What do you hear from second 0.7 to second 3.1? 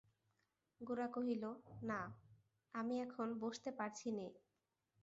গোরা কহিল, না, আমি